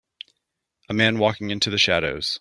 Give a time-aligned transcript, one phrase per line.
[0.89, 2.39] A man walking into the shadows.